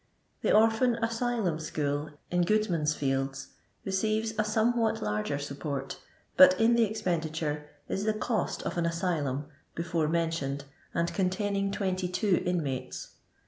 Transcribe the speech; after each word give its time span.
The 0.41 0.51
Orphan 0.51 0.95
Asylum 0.95 1.59
School, 1.59 2.09
in 2.31 2.43
GfoodmanV 2.43 2.97
fields, 2.97 3.49
receires 3.85 4.33
a 4.39 4.43
somewhat 4.43 4.99
larger 5.03 5.37
support, 5.37 5.99
but 6.35 6.59
in 6.59 6.73
the 6.73 6.85
expenditure 6.85 7.69
is 7.87 8.03
the 8.05 8.15
cost 8.15 8.63
of 8.63 8.79
an 8.79 8.87
asylum 8.87 9.45
(before 9.75 10.07
mentioned, 10.07 10.65
and 10.95 11.13
containing 11.13 11.71
22 11.71 12.41
inmates). 12.47 13.09